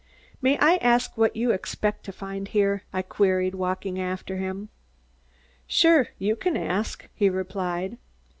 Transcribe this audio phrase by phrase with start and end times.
[0.41, 4.69] "May I ask what you expect to find here?" I queried, walking after him.
[5.67, 7.99] "Sure you can ask," he replied.